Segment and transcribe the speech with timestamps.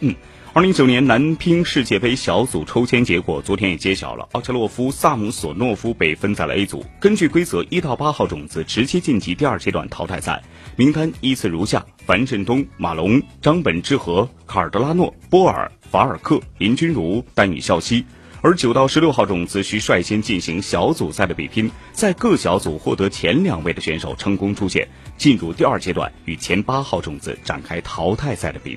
[0.00, 0.14] 嗯，
[0.52, 6.84] 二零一九年男乒世界杯小组抽签结果昨天也揭晓了，奥切洛夫、萨姆索诺夫被分在了 A 组。
[7.00, 10.40] 根据规则，一到八号种子直接晋级第二阶段淘汰赛，
[10.76, 18.04] 名单依次如下：樊振东、马龙、张本智和、卡尔德拉诺、波尔、法尔克、林君如、丹羽孝希。
[18.40, 24.86] 而九到十六号种子需率先进行小组赛的比拼，在各小组获得前两位的选手成功出线，
[25.16, 28.76] 进入第二阶段，与前八号种子展开淘汰赛的比